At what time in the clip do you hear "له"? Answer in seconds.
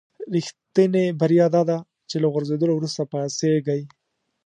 2.23-2.27